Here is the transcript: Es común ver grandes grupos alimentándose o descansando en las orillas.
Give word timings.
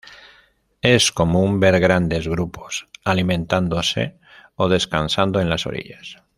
Es 0.81 1.11
común 1.11 1.59
ver 1.59 1.79
grandes 1.79 2.27
grupos 2.27 2.89
alimentándose 3.05 4.17
o 4.55 4.67
descansando 4.67 5.39
en 5.41 5.47
las 5.49 5.67
orillas. 5.67 6.17